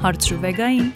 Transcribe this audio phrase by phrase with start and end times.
[0.00, 0.86] Հարցրու վեգային։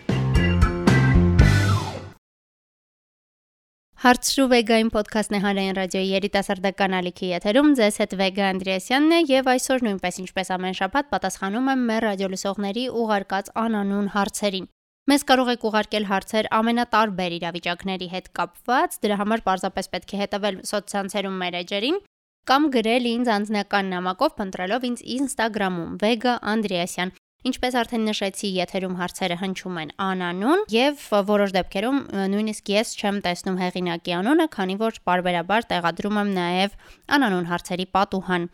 [4.05, 9.51] Հարցրու վեգային ոդքասթն է հանրային ռադիոյի երիտասարդական ալիքի եթերում։ Ձեզ հետ Վեգա Անդրեասյանն է եւ
[9.53, 14.69] այսօր նույնպես ինչպես ամեն շաբաթ պատասխանում եմ մեր ռադիոլուսողների ուղարկած անանուն հարցերին։
[15.13, 20.57] Մեզ կարող եք ուղարկել հարցեր ամենատարբեր իրավիճակների հետ կապված, դրա համար պարզապես պետք է հետևել
[20.73, 22.01] սոցցանցերում մեր էջերին
[22.49, 27.13] կամ գրել ինձ անձնական նամակով փնտրելով ինձ Instagram-ում Vega Andreasyan
[27.45, 31.97] Ինչպես արդեն նշեցի, եթերում հարցերը հնչում են անանուն եւ որոշ դեպքերում
[32.33, 36.79] նույնիսկ ես չեմ տեսնում հեղինակի անունը, քանի որ բարբերաբար տեղադրում եմ նաեւ
[37.19, 38.47] անանուն հարցերի պատուհան։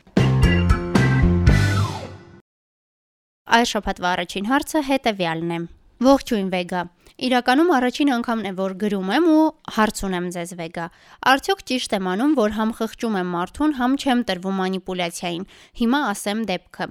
[3.61, 5.61] Այս շփատվա առաջին հարցը հետեւյալն է.
[6.11, 6.83] Ողջույն Վեգա։
[7.31, 9.45] Իրականում առաջին անգամն է, որ գրում եմ ու
[9.77, 10.87] հարց ունեմ ձեզ Վեգա։
[11.31, 15.47] Արդյոք ճիշտ եմ անում, որ համ խղճում եմ մարդուն, համ չեմ տրվում մանիպուլյացիային։
[15.83, 16.89] Հիմա ասեմ դեպքը։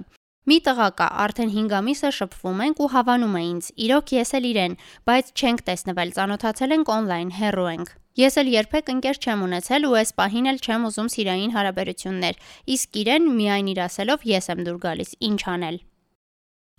[0.50, 4.32] Մի տղա կա, արդեն 5 ամիս է շփվում ենք ու հավանում է ինձ։ Իրոք ես
[4.38, 4.72] էլ իրեն,
[5.06, 9.94] բայց չենք տեսնվել, ծանոթացել ենք on-line, հեռու ենք։ Ես էլ երբեք ընկեր չեմ ունեցել ու
[10.00, 12.42] այս պահին էլ չեմ ուզում սիրային հարաբերություններ։
[12.74, 15.80] Իսկ իրեն միայն իր ասելով ես եմ դուր գալիս։ Ինչ անել։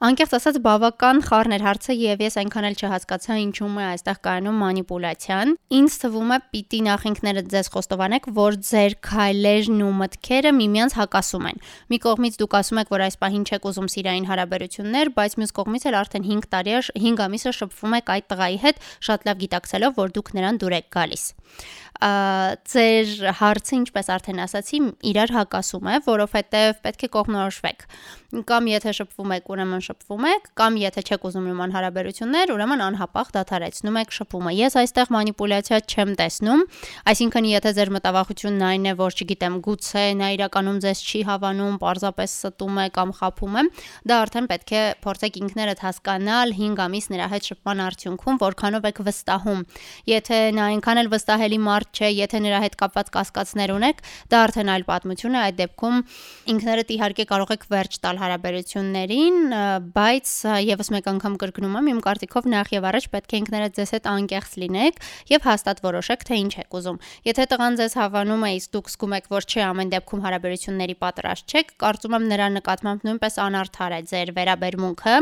[0.01, 4.55] Անկեղծ ասած բավական խառն էր հարցը եւ ես այնքան էլ չհասկացա ինչու՞մ է այստեղ կայանում
[4.63, 10.97] մանիպուլյացիան։ Ինձ թվում է պիտի նախ ինքներդ ձեզ խոստովանեք, որ ձեր քայլերն ու մտքերը միմյանց
[10.97, 11.61] հակասում են։
[11.93, 15.85] Մի կողմից դուք ասում եք, որ այս պահին չեք ուզում սիրային հարաբերություններ, բայց մյուս կողմից
[15.91, 19.95] էլ արդեն 5 տարի է 5 ամիսը շփվում եք այդ տղայի հետ, շատ լավ գիտակցելով,
[20.01, 21.25] որ դուք նրան դուր եք գալիս
[22.01, 24.77] ձեր հարցը ինչպես արդեն ասացի,
[25.11, 27.85] իրար հակասում է, որովհետև պետք է կողմնորոշվեք
[28.47, 33.31] կամ եթե շփվում եք, ուրեմն շփվում եք, կամ եթե չեք ուզում նման հարաբերություններ, ուրեմն անհապաղ
[33.35, 36.61] դադարեցնում եք շփումը։ Ես այստեղ մանիպուլյացիա չեմ տեսնում,
[37.11, 42.35] այսինքն եթե ձեր մտավախությունն այն է, որ չգիտեմ, գուցե նա իրականում ձեզ չի հավանում, պարզապես
[42.51, 43.63] ստում է կամ խափում է,
[44.07, 49.01] դա արդեն պետք է փորձեք ինքներդ հասկանալ 5 ամիս նրա հետ շփման արդյունքում, որքանով եք
[49.11, 49.61] վստահում։
[50.11, 54.71] Եթե նա այնքան էլ վստահելի մարդ չէ, եթե նրա հետ կապված կասկածներ ունեք, դա արդեն
[54.71, 55.97] այլ պատմություն է, այդ դեպքում
[56.55, 59.37] ինքներդ իհարկե կարող եք վերջ տալ հարաբերություններին,
[59.95, 60.31] բայց
[60.61, 64.09] եւս մեկ անգամ կրկնում եմ, իմ կարծիքով նախ եւ առաջ պետք է ինքներդ ձեզ հետ
[64.11, 64.99] անկեղծ լինեք
[65.31, 69.15] եւ հաստատ որոշեք, թե ինչ եք ուզում։ Եթե տղան ձեզ հավանում է, իսկ դուք զգում
[69.17, 74.01] եք, որ չէ ամեն դեպքում հարաբերությունների պատրաստ չեք, կարծում եմ նրա նկատմամբ նույնպես անարդար է
[74.11, 75.15] ձեր վերաբերմունքը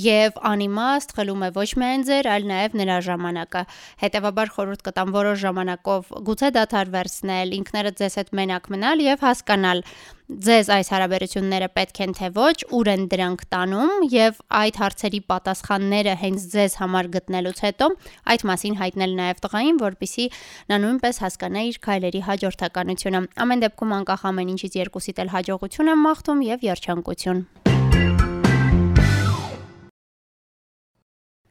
[0.00, 3.62] եւ անիմաստ խլում է ոչ միայն ձեր, այլ նաեւ նրա ժամանակը։
[4.00, 9.84] Հետևաբար խորհուրդ կտամ որոշ ժամանակով գուցե դադար վերցնել, ինքներդ ձեզ հետ մենակ մնալ եւ հասկանալ
[10.30, 16.12] ձեզ այս հարաբերությունները պետք են թե ոչ, ուր են դրանք տանում եւ այդ հարցերի պատասխանները
[16.20, 17.88] հենց ձեզ համար գտնելուց հետո
[18.30, 20.26] այդ մասին հայտնել նաեւ տղային, որpիսի
[20.70, 26.06] նա նույնպես հասկանա իր քայլերի հաջորդականությունը։ Ամեն դեպքում անկախ ամեն ինչից երկուսիդ էլ հաջողություն եմ
[26.06, 27.42] մաղթում եւ երջանկություն։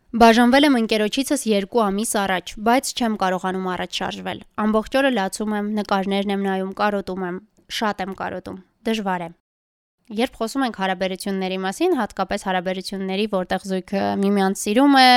[0.10, 5.70] Բաժանվել եմ ընկերոջիցս 2 ամիս առաջ, բայց չեմ կարողանում առաջ շարժվել։ Ամբողջ օրը լացում եմ,
[5.84, 7.38] նկարներն եմ նայում, կարոտում եմ,
[7.78, 9.30] շատ եմ կարոտում դժվար է
[10.10, 15.10] Երբ խոսում ենք հարաբերությունների մասին, հատկապես հարաբերությունների, որտեղ զույգը միմյանց սիրում է,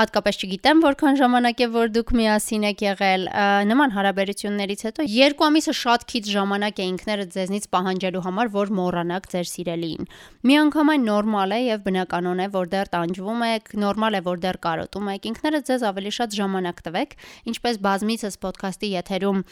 [0.00, 3.28] հատկապես չգիտեմ որքան ժամանակ է որ դուք միասին եք եղել,
[3.70, 9.30] նման հարաբերություններից հետո երկու ամիսը շատ քիչ ժամանակ է ինքներդ ձեզնից պահանջելու համար, որ մոռանաք
[9.30, 10.10] ձեր սիրելիին։
[10.50, 15.10] Միանգամայն նորմալ է եւ բնականon է, որ դեռ տանջվում եք, նորմալ է, որ դեռ կարոտում
[15.14, 17.16] եք, ինքներդ ձեզ ավելի շատ ժամանակ տվեք,
[17.54, 19.44] ինչպես բազմիցս ոդքասթի եթերում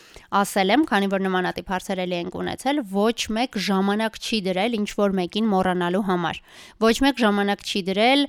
[0.43, 4.97] ասել եմ, քանի որ նմանատիպ հարցեր էլի ենք ունեցել, ոչ մեկ ժամանակ չի դրել ինչ
[4.97, 6.39] որ մեկին մոռանալու համար։
[6.81, 8.23] Ոչ մեկ ժամանակ չի դրել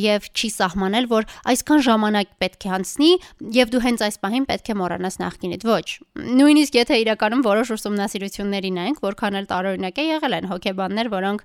[0.00, 3.10] եւ չի սահմանել, որ այսքան ժամանակ պետք է անցնի
[3.60, 5.86] եւ դու հենց այս պահին պետք է մոռանաս նախկինիդ։ Ոչ։
[6.40, 11.44] Նույնիսկ եթե իրականում որոշ ուսումնասիրությունների նայենք, որքան էլ տարօրինակ է եղել են հոգեբաններ, որոնք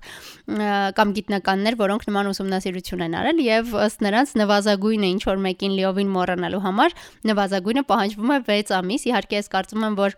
[0.96, 6.14] կամ գիտնականներ, որոնք նման ուսումնասիրություն են արել եւ ըստ նրանց նվազագույնը ինչ որ մեկին լիովին
[6.16, 6.96] մոռանալու համար
[7.32, 10.16] նվազագույնը պահանջվում է 6 ամիս։ Իհարկե ես կարծում եմ, որ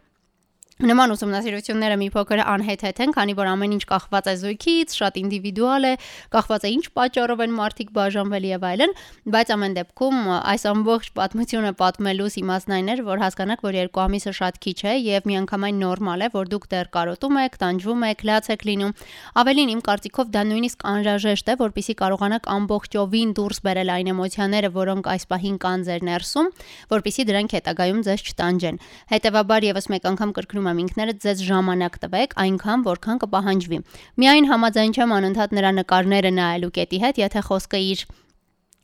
[0.78, 5.86] Նման ուսումնասիրությունները մի փոքր անհեթեթ են, քանի որ ամեն ինչ կախված է զույգից, շատ ինդիվիդուալ
[5.88, 5.90] է,
[6.30, 8.94] կախված է ինչ պատճառով են մարդիկ բաժանվել եւ այլն,
[9.34, 14.32] բայց ամեն դեպքում այս ամբողջ պատմությունը պատմելուց իմաստն այն էր, որ հասկանաք, որ երկու ամիսը
[14.38, 18.50] շատ քիչ է եւ միանգամայն նորմալ է, որ դուք դեռ կարոտում եք, տանջվում եք, լաց
[18.54, 18.94] եք լինում։
[19.42, 25.10] Ավելին իմ կարծիքով դա նույնիսկ անհրաժեշտ է, որpիսի կարողանաք ամբողջովին դուրս բերել այն էմոցիաները, որոնք
[25.18, 26.50] այս պահին կան ձեր ներսում,
[26.94, 32.36] որpիսի դրանք հետագայում ձեզ չտանջեն։ Հետևաբար եւս մեկ անգամ կրկնում եմ ինքներդ ձեզ ժամանակ տվեք
[32.44, 33.78] այնքան որքան կպահանջվի։
[34.22, 38.06] Միայն համաձայն չեմ անընդհատ նրա նկարները նայելու կետի հետ, եթե խոսքը իր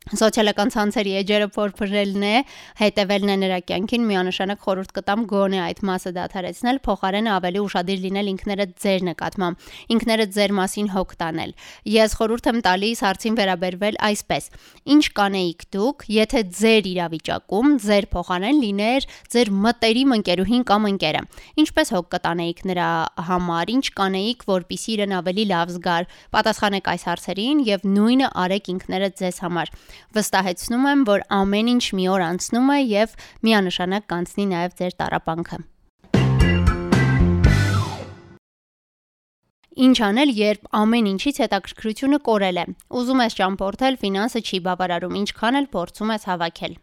[0.05, 2.33] սոցիալական ցանցերի էջերը փորփրելն է,
[2.77, 8.29] հետևելն է նրա կյանքին, միանշանակ խորհուրդ կտամ գոնե այդ մասը դադարեցնել, փոխարենը ավելի ուշադիր լինել
[8.35, 9.65] ինքներդ ձեր նկատմամբ,
[9.97, 11.55] ինքներդ ձեր մասին հոգ տանել։
[11.95, 14.45] Ես խորհուրդ եմ տալիս հարցին վերաբերվել այսպես.
[14.93, 21.25] Ինչ կանեիք դուք, եթե ձեր իրավիճակում ձեր փոխարեն լիներ ձեր մտերիմ ընկերուհին կամ ընկերը։
[21.65, 22.91] Ինչպես հոգ կտանեիք նրա
[23.25, 29.19] համար, ինչ կանեիք, որpիսի իրեն ավելի լավ զգար։ Պատասխանեք այս հարցերին եւ նույնը արեք ինքներդ
[29.25, 29.73] ձեզ համար։
[30.17, 33.15] Վստահեցնում եմ, որ ամեն ինչ մի օր անցնում է եւ
[33.49, 35.61] միանշանակ կանցնի նաեւ ձեր տարապանքը։
[39.75, 42.65] Ինչ անել, երբ ամեն ինչից հետաքրքրությունը կորել է։
[42.95, 46.77] Ուզում ես ճամփորդել, ֆինանսը չի բավարարում, ինչքան էլ փորձում ես հավաքել։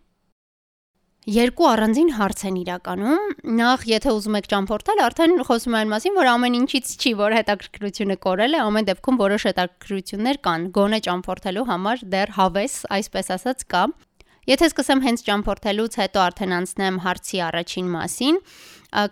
[1.29, 3.25] Երկու առանձին հարց են իրականում։
[3.57, 8.15] Նախ, եթե ուզում եք ճամփորդել, արդեն խոսում են մասին, որ ամեն ինչից չի, որ հետաքրքրությունը
[8.25, 13.83] կորել է, ամեն դեպքում որոշ հետաքրքրություններ կան։ Գոնե ճամփորդելու համար դեռ հավես, այսպես ասած, կա։
[14.49, 18.41] Եթե սկսեմ հենց ճամփորդելուց հետո արդեն անցնեմ հարցի առաջին մասին,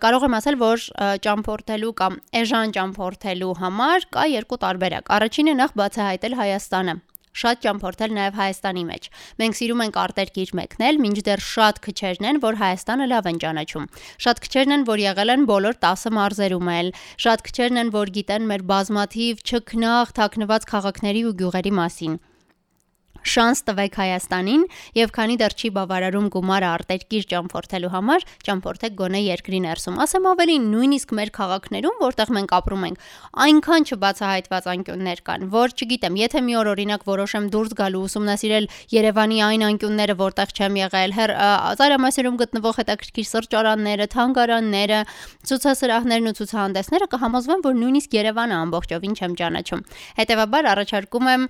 [0.02, 0.88] կարող եմ ասել, որ
[1.30, 6.96] ճամփորդելու կամ էժան ճամփորդելու համար կա երկու տարբերակ։ Առաջինը նախ բացահայտել Հայաստանը
[7.36, 9.08] շատ ճամփորդել նաև Հայաստանի մեջ։
[9.40, 13.86] Մենք սիրում ենք արտերկիր մեկնել, մինչդեռ շատ քչերն են, որ Հայաստանը լավ են ճանաչում։
[14.26, 16.90] Շատ քչերն են, որ եղել են բոլոր 10 մարզերում էլ։
[17.26, 22.18] Շատ քչերն են, որ գիտեն մեր բազմաթիվ չքնաղ թաքնված քաղաքների ու գյուղերի մասին
[23.20, 24.62] շանս տվեք Հայաստանին
[24.96, 30.68] եւ քանի դեռ չի բավարարում գումարը արտերկիր ճամփորդելու համար, ճամփորդեք գոնե երկրի ներսում։ Ասեմ ավելին,
[30.74, 33.04] նույնիսկ մեր քաղաքներում, որտեղ մենք ապրում ենք,
[33.44, 39.38] այնքան չբացահայտված անկյուններ կան, որ չգիտեմ, եթե մի օր օրինակ որոշեմ դուրս գալու ուսումնասիրել Երևանի
[39.50, 41.32] այն անկյունները, որտեղ չեմ եղել, հեր
[41.80, 45.00] ծայրամասերում գտնվող հետաքրքիր սրճարանները, թանգարանները,
[45.50, 49.84] ցուցասրահներն ու ցուցահանդեսները կհամոզվեմ, որ նույնիսկ Երևանը ամբողջովին չեմ ճանաչում։
[50.20, 51.46] Հետևաբար առաջարկում եմ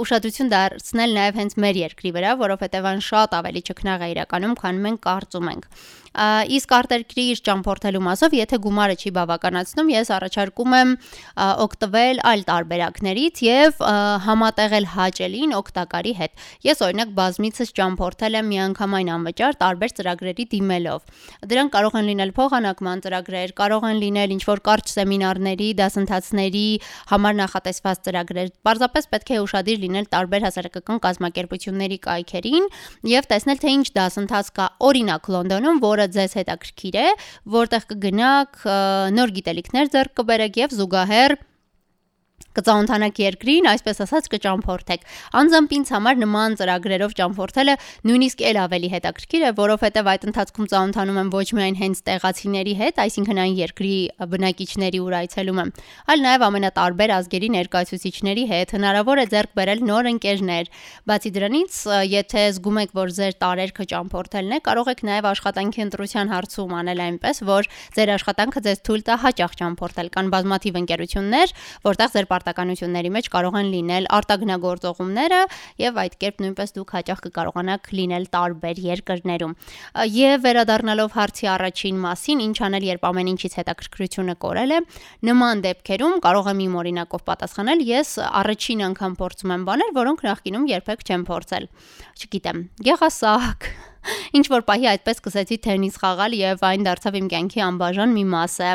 [0.00, 4.80] ուշադրություն դարձնել նաև հենց մեր երկրի վրա, որովհետև այն շատ ավելի ճկնաղ է իրականում, քան
[4.86, 5.66] մենք կարծում ենք
[6.10, 10.94] իսկ արտերկրի իր ճամփորդելու մասով, եթե գումարը չի բավականացնում, ես առաջարկում եմ
[11.64, 13.82] օգտվել այլ տարբերակներից եւ
[14.26, 21.00] համատեղել հաճելին օգտակարի հետ։ Ես օրինակ բազմիցս ճամփորդել եմ միանգամայն անվճար տարբեր ծրագրերի դիմելով։
[21.50, 26.66] Դրանք կարող են լինել փոխանակման ծրագրեր, կարող են լինել ինչ-որ կարճ սեմինարների, դասընթացների
[27.10, 32.68] համար նախատեսված ծրագրեր։ Պարզապես պետք է ուշադիր լինել տարբեր հասարակական կազմակերպությունների կայքերին
[33.10, 37.06] եւ տեսնել թե ինչ դասընթաց կա օրինակ Լոնդոնում, որը որը ձեզ հետաքրքիր է,
[37.60, 38.60] որտեղ կգնաք,
[39.16, 41.36] նոր գիտելիքներ ձեռք կբերեք եւ զուգահեռ
[42.56, 45.04] կծանոթանաք երկրին, այսպես ասած կճամփորդեք։
[45.40, 47.74] Անձամբ ինձ համար նման ծրագրերով ճամփորդելը
[48.10, 53.00] նույնիսկ ել ավելի հետաքրքիր է, որովհետև այդ ընթացքում ծանոթանում եմ ոչ միայն հենց տեղացիների հետ,
[53.04, 53.94] այսինքն այն երկրի
[54.34, 55.70] բնակիչների ուր այցելում եմ,
[56.10, 60.70] այլ նաև ամենատարբեր ազգերի ներկայացուցիչների հետ հնարավոր է ձեռք բերել նոր ընկերներ։
[61.10, 61.78] Բացի դրանից,
[62.10, 67.02] եթե զգում եք, որ ձեր տարերքը ճամփորդելն է, կարող եք նաև աշխատանքի ընտրության հարցում անել
[67.06, 71.54] այնպես, որ ձեր աշխատանքը ձեզ թույլ տա հաճախ ճամփորդել։ Կան բազմաթիվ ընկերություններ,
[71.90, 75.40] որտեղ ձեր պարտականությունների մեջ կարող են լինել արտագնագործողումները
[75.80, 79.54] եւ այդ կերպ նույնպես դուք հաճախ կկարողանաք լինել տարբեր երկրներում։
[80.16, 84.80] Եվ վերադառնալով հարցի առաջին մասին, ինչ անել, երբ ամեն ինչից հետաքրքրությունը կորել է,
[85.30, 88.10] նման դեպքերում կարող եմ իմ օրինակով պատասխանել, ես
[88.40, 91.70] առաջին անգամ փորձում եմ բաներ, որոնք նախկինում երբեք չեմ փորձել։
[92.20, 93.70] Չգիտեմ, գեղասահք
[94.38, 98.72] Ինչ որ պահի այդպես սկսեցի թենիս խաղալ եւ այն դարձավ իմ կյանքի անբաժան մի մասը։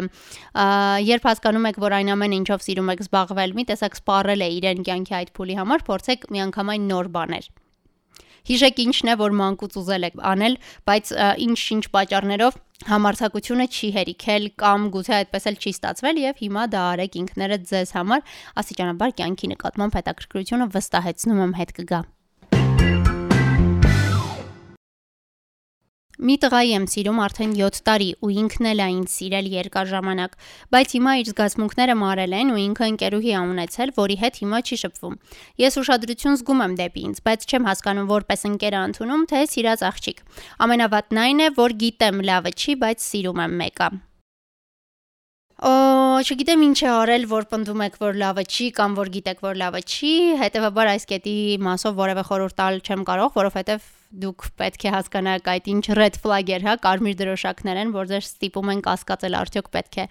[1.10, 4.86] Երբ հասկանում եք, որ այն ամենը ինչով սիրում եք զբաղվել, մի տեսակ սպառել է իրեն
[4.89, 7.50] կյանքի այդ փուլի համար, փորձեք միանգամայն նոր բաներ։
[8.45, 11.11] Հիշեք ինչն է, որ մանկուց ուզել եք անել, բայց
[11.45, 17.18] ինչ-ինչ պատճառներով համարցակությունը չի հերիքել կամ գուցե այդպես էլ չի ստացվել եւ հիմա դա արեք
[17.23, 22.02] ինքներդ ձեզ համար աստիճանաբար կյանքի նկատմամբ հետաքրքրությունը վստահեցնում եմ հետ կգա
[26.16, 30.38] Մի տղայի եմ սիրում արդեն 7 տարի ու ինքն էլ է ինձ սիրել երկար ժամանակ,
[30.72, 34.80] բայց հիմա իր զգացմունքները մարել են ու ինքը ընկերուհի ա ունեցել, որի հետ հիմա չի
[34.86, 35.19] շփվում։
[35.60, 40.26] Ես ուշադրություն զգում եմ դեպի ինձ, բայց չեմ հասկանում որպես ընկեր ընդունում, թե սիրած աղջիկ։
[40.64, 43.90] Ամենավատն այն է, որ գիտեմ լավը չի, բայց սիրում եմ մեկը։
[45.66, 45.72] Օ,
[46.19, 49.80] չգիտեմ ինչ է արել, որ պնդում եք, որ լավը չի կամ որ գիտեք, որ լավը
[49.88, 53.88] չի, հետեւաբար այս կետի մասով որևէ խորհուրդ տալ չեմ կարող, որովհետեւ
[54.22, 58.72] դուք պետք է հասկանաք այդ ինչ red flag-էր, հա, կարմիր դրոշակներ են, որ ձեր ստիպում
[58.74, 60.06] են կասկածել արդյոք պետք է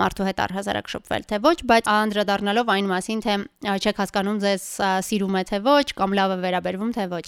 [0.00, 3.36] մարդու հետ առհասարակ շփվել թե ոչ, բայց անդրադառնալով այն մասին, թե
[3.74, 4.66] չեք հասկանում ձեզ
[5.10, 7.26] սիրում է թե ոչ կամ լավ է վերաբերվում թե ոչ։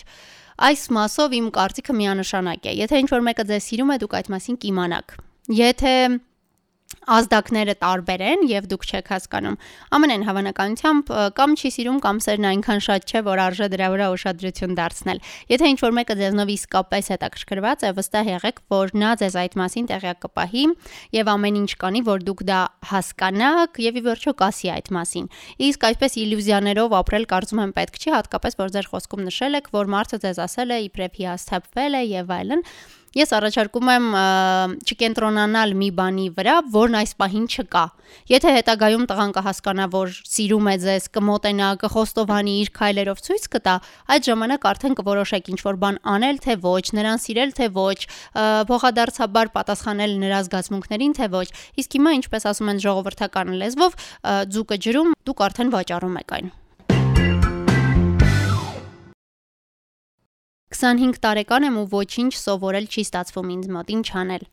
[0.62, 4.28] Այս մասով իմ կարծիքը միանշանակ է։ Եթե ինչ որ մեկը ձեզ սիրում է, դուք այդ
[4.36, 5.14] մասին կիմանաք։
[5.58, 5.94] Եթե
[7.12, 9.56] ազդակները տարբեր են եւ դուք չեք հասկանում։
[9.96, 14.76] Ամենայն հավանականությամբ կամ չի սիրում կամ սերն այնքան շատ չէ, որ արժե դրա վրա ուշադրություն
[14.78, 15.22] դարձնել։
[15.52, 19.88] Եթե ինչ որ մեկը ձեզնով իսկապես հետաքրքրված է, վստահ եղեք, որ նա ձեզ այդ մասին
[19.92, 20.64] տեղյակ կպահի
[21.18, 22.60] եւ ամեն ինչ կանի, որ դուք դա
[22.92, 25.26] հասկանաք եւ ի վերջո կասի այդ մասին։
[25.68, 29.92] Իսկ այսպես իլյուզիաներով ապրել կարծում եմ պետք չի, հատկապես որ ձեր խոսքում նշել եք, որ
[29.96, 32.66] մարդը ձեզ ասել է իբրև հիասթափվել է եւ այլն։
[33.12, 34.04] Ես առաջարկում եմ
[34.88, 37.82] չկենտրոնանալ մի բանի վրա, որն այս պահին չկա։
[38.32, 43.76] Եթե հետագայում տղան կհասկանա, որ սիրում է ձեզ, կմոտենա, կխոստովանի իր քայլերով ցույց կտա,
[44.16, 47.98] այդ ժամանակ արդեն կորոշեք ինչ որ բան անել, թե ոչ, նրան սիրել, թե ոչ,
[48.72, 51.46] փոխադարձաբար պատասխանել նրա զգացմունքներին, թե ոչ։
[51.84, 54.02] Իսկ հիմա, ինչպես ասում են ժողովրդական լեզվով,
[54.56, 56.52] ձուկը ջրում, դուք արդեն վաճառում եք այն։
[60.82, 64.46] 25 տարեկան եմ ու ոչինչ սովորել չի ստացվում ինձ մոտ, ինչ անել։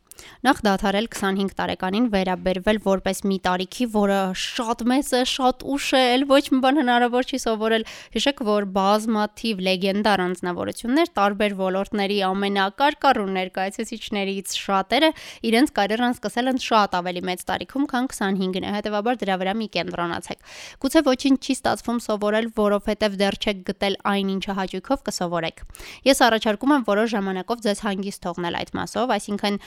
[0.45, 6.03] Նախ դադարել 25 տարեկանին վերաբերվել որպես մի տարիքի, որը շատ մեծ է, շատ ուշ է,
[6.15, 7.85] ել ոչ մի բան հնարավոր չի սովորել։
[8.15, 15.09] Հիշեք, որ բազմաթիվ լեգենդար անձնավորություններ տարբեր ոլորտների ամենակարկառ ու ներկայացուցիչներից շատերը
[15.49, 19.67] իրենց կարիերան սկսել են շատ ավելի մեծ տարիքում, քան 25-ն է։ Հետևաբար դրա վրա մի
[19.75, 20.39] կենտրոնացեք։
[20.83, 25.63] Գուցե ոչինչ չի ստացվում սովորել, որովհետև դեռ չեք գտել այն, ինչը հաճույքով կսովորեք։
[26.09, 29.59] Ես առաջարկում եմ որոշ ժամանակով ձեզ հանգիստ թողնել այդ մասով, այսինքն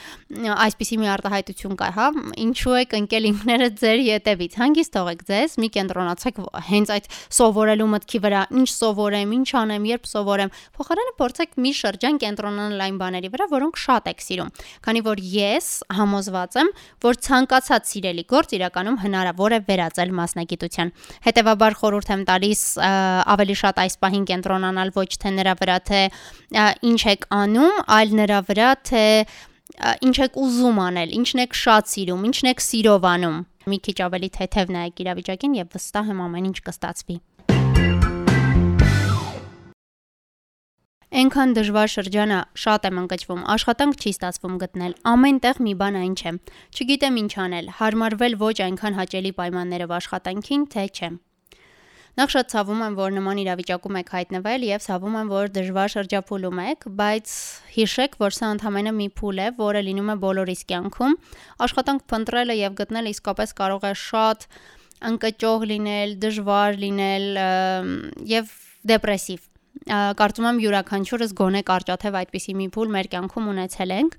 [0.51, 2.07] այսպիսի մի արտահայտություն կա, հա,
[2.43, 7.07] ինչու եք ընկել ինքները ձեր յետևից։ Հանգիստ թողեք ձեզ, մի կենտրոնացեք հենց այդ
[7.39, 12.99] սովորելու մտքի վրա, ինչ սովորեմ, ինչ անեմ, երբ սովորեմ։ Փոխարենը փորձեք մի շրջան կենտրոնանալ այն
[13.03, 15.69] բաների վրա, որոնք շատ եք սիրում։ Քանի որ ես
[15.99, 16.73] համոզված եմ,
[17.07, 20.93] որ ցանկացած սիրելի գործ իրականում հնարավոր է վերածել մասնագիտության։
[21.27, 22.63] Հետևաբար խորհուրդ եմ տալիս
[23.33, 26.03] ավելի շատ այս պահին կենտրոնանալ ոչ թե նրա վրա, թե
[26.93, 29.05] ինչ եք անում, այլ նրա վրա, թե
[29.81, 33.38] ինչ եք ուզում անել, ինչն եք շատ սիրում, ինչն եք սիրով անում։
[33.73, 37.17] Մի քիչ ավելի թեթև նայեք իրավիճակին եւ վստահ եմ ամեն ինչ կստացվի։
[41.12, 46.33] Այնքան դժվար շրջանա շատ եմ ընկճվում, աշխատանք չի ստացվում գտնել, ամենտեղ մի բան այն չէ։
[46.73, 51.11] Չգիտեմ ինչ անել, հարմարվել ոչ այնքան հաճելի պայմաններով աշխատանքին, թե չէ։
[52.12, 56.59] Նախ շատ ցավում եմ, որ նման իրավիճակում եք հայտնվել եւ ցավում եմ, որ դժվար շրջափուլում
[56.62, 57.37] եք, բայց
[57.76, 61.16] հիշեք, որ սա ընդհանրապես մի փուլ է, որը լինում է բոլորիս կյանքում։
[61.66, 64.47] Աշխատանք փնտրելը եւ գտնելը իսկապես կարող է շատ
[65.12, 67.26] ընկճող լինել, դժվար լինել
[68.37, 68.52] եւ
[68.92, 69.52] դեպրեսիվ
[69.91, 74.19] կարծում եմ յուրաքանչյուրս գոնե կարճաթև այդպիսի մի փուլ մեր կյանքում ունեցել ենք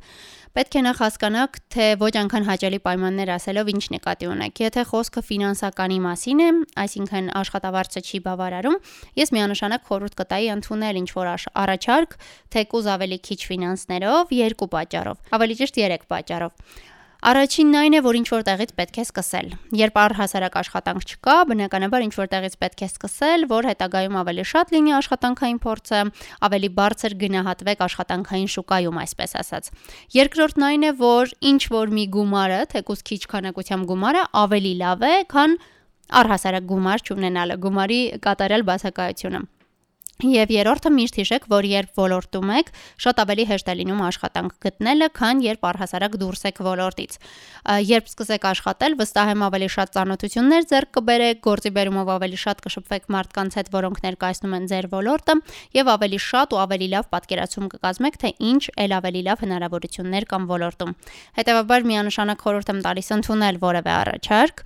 [0.54, 5.24] Պետք է նախ հասկանաք, թե ոչ այնքան հաճելի պայմաններ ասելով ինչ նկատի ունեք։ Եթե խոսքը
[5.30, 6.50] ֆինանսականի մասին է,
[6.84, 8.78] այսինքն աշխատավարձը չի բավարարում,
[9.18, 12.18] ես միանշանակ խորհուրդ կտայի ընդունել ինչ որ առաջարկ,
[12.54, 16.54] թեկուզ ավելի քիչ ֆինանսներով, երկու պատճառով, ավելի ճիշտ 3 պատճառով։
[17.24, 22.04] Առաջինն այն է, որ ինչ որ տեղից պետք է սկսել։ Երբ առհասարակ աշխատանք չկա, բնականաբար
[22.04, 26.02] ինչ որ տեղից պետք է սկսել, որ հետագայում ավելի շատ լինի աշխատանքային փորձը,
[26.50, 29.72] ավելի բարձր գնահատվեք աշխատանքային շուկայում, այսպես ասած։
[30.20, 35.16] Երկրորդն այն է, որ ինչ որ մի գումարը, թեկուզ քիչ քանակությամբ գումարը ավելի լավ է,
[35.32, 35.58] քան
[36.24, 39.46] առհասարակ գումար չունենալը, գումարի կատարյալ բացակայությունը։
[40.22, 42.68] Եվ երրորդը միշտ հիշեք, որ երբ ոլորտում եք,
[43.02, 47.18] շատ ավելի հեշտ է լինում աշխատանք գտնելը, քան երբ առհասարակ դուրս եք ոլորտից։
[47.90, 53.10] Երբ սկսեք աշխատել, վստահ եմ ավելի շատ ծանոթություններ ձեռք կբերեք, գործի բերումով ավելի շատ կշփվեք
[53.18, 55.36] մարդկանց հետ, որոնք ներկայացնում են ձեր ոլորտը,
[55.74, 60.48] եւ ավելի շատ ու ավելի լավ պատկերացում կկազմեք, թե ինչ ել ավելի լավ հնարավորություններ կան
[60.54, 60.96] ոլորտում։
[61.42, 64.64] Հետևաբար միանշանակ խորհուրդ եմ տալիս ընդունել որևէ առաջարկ,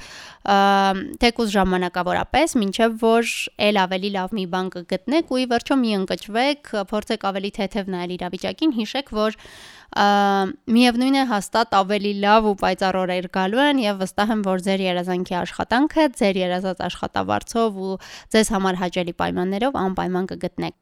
[0.48, 3.32] թեկուզ ժամանակավորապես, ինչեւ որ
[3.68, 8.14] ել ավելի լավ մի բան կգտնեք ու ի վերջո մի ընկճվեք, փորձեք ավելի թեթև նայել
[8.18, 9.38] իրավիճակին, հիշեք, որ
[10.78, 14.84] միևնույն է հաստատ ավելի լավ ու պայծառ օրեր գալու են եւ վստահ եմ, որ ձեր
[14.88, 17.96] երազանքի աշխատանքը, ձեր երազած աշխատավարձով ու
[18.36, 20.78] ձեզ համար հաճելի պայմաններով անպայման կգտնեք։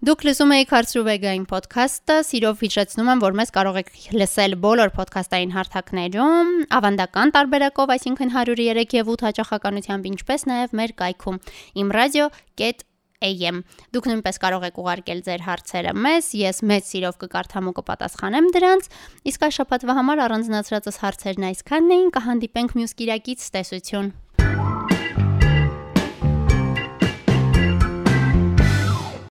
[0.00, 5.50] Դուք լսում եք Հարցրուվեգային ոդքասթը, սիրով հիշեցնում եմ, որ մեզ կարող եք լսել բոլոր ոդքասթային
[5.52, 11.36] հարթակներում, ավանդական տարբերակով, այսինքն 103 եւ 8 հաճախականությամբ, ինչպես նաեւ մեր կայքում
[11.84, 13.60] imradio.am։
[13.92, 18.88] Դուք նույնպես կարող եք ուղարկել ձեր հարցերը մեզ, ես մեծ սիրով կկարդամ ու կպատասխանեմ դրանց։
[19.28, 24.08] Իսկ այս շաբաթվա համար առանձնացրածս հարցերն այսքանն էին, կհանդիպենք մյուս Կիրակից, տեսություն։